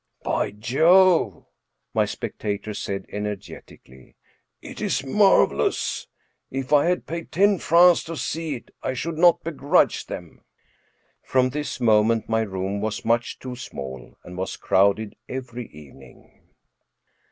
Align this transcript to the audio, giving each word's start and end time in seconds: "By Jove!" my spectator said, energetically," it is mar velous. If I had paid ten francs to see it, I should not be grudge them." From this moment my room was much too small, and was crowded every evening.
"By 0.23 0.49
Jove!" 0.49 1.45
my 1.93 2.05
spectator 2.05 2.73
said, 2.73 3.05
energetically," 3.09 4.15
it 4.63 4.81
is 4.81 5.05
mar 5.05 5.45
velous. 5.45 6.07
If 6.49 6.73
I 6.73 6.87
had 6.87 7.05
paid 7.05 7.31
ten 7.31 7.59
francs 7.59 8.03
to 8.05 8.17
see 8.17 8.55
it, 8.55 8.71
I 8.81 8.95
should 8.95 9.19
not 9.19 9.43
be 9.43 9.51
grudge 9.51 10.07
them." 10.07 10.41
From 11.21 11.49
this 11.51 11.79
moment 11.79 12.27
my 12.27 12.41
room 12.41 12.81
was 12.81 13.05
much 13.05 13.37
too 13.37 13.55
small, 13.55 14.17
and 14.23 14.39
was 14.39 14.57
crowded 14.57 15.15
every 15.29 15.67
evening. 15.67 16.49